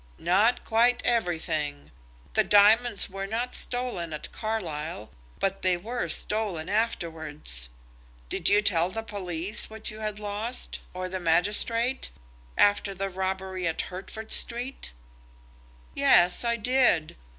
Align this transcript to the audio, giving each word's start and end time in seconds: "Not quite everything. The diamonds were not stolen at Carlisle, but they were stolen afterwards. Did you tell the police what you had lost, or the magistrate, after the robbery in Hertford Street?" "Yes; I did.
"Not 0.17 0.65
quite 0.65 1.03
everything. 1.05 1.91
The 2.33 2.43
diamonds 2.43 3.07
were 3.07 3.27
not 3.27 3.53
stolen 3.53 4.13
at 4.13 4.31
Carlisle, 4.31 5.11
but 5.37 5.61
they 5.61 5.77
were 5.77 6.09
stolen 6.09 6.69
afterwards. 6.69 7.69
Did 8.27 8.49
you 8.49 8.63
tell 8.63 8.89
the 8.89 9.03
police 9.03 9.69
what 9.69 9.91
you 9.91 9.99
had 9.99 10.19
lost, 10.19 10.79
or 10.95 11.07
the 11.07 11.19
magistrate, 11.19 12.09
after 12.57 12.95
the 12.95 13.09
robbery 13.11 13.67
in 13.67 13.77
Hertford 13.77 14.31
Street?" 14.31 14.91
"Yes; 15.93 16.43
I 16.43 16.55
did. 16.55 17.15